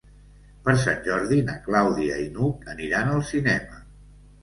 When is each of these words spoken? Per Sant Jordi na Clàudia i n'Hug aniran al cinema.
Per 0.67 0.73
Sant 0.83 0.97
Jordi 1.09 1.37
na 1.51 1.59
Clàudia 1.69 2.19
i 2.25 2.27
n'Hug 2.39 2.69
aniran 2.77 3.15
al 3.15 3.25
cinema. 3.33 3.83